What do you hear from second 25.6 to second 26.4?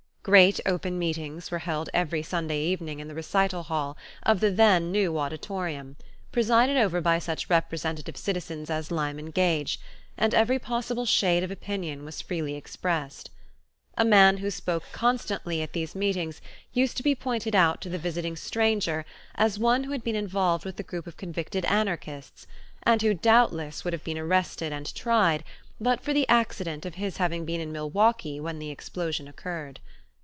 but for the